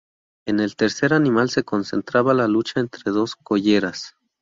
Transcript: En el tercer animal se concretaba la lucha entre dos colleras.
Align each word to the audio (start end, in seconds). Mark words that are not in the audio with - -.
En 0.47 0.59
el 0.59 0.75
tercer 0.75 1.13
animal 1.13 1.51
se 1.51 1.61
concretaba 1.63 2.33
la 2.33 2.47
lucha 2.47 2.79
entre 2.79 3.11
dos 3.11 3.35
colleras. 3.35 4.15